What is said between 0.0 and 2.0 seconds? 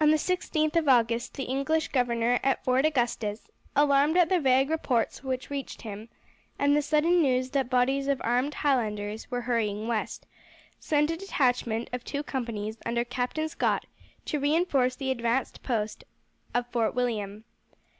On the 16th of August the English